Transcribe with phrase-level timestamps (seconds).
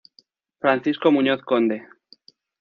[0.59, 1.85] Francisco Muñoz Conde.